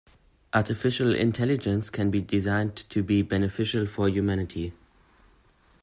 [0.51, 4.73] Artificial Intelligence can be designed to be beneficial for humanity.